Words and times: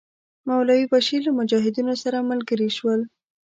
مولوی 0.47 0.83
بشیر 0.93 1.19
له 1.27 1.31
مجاهدینو 1.39 1.93
سره 2.03 2.27
ملګري 2.29 2.69
شول. 2.77 3.01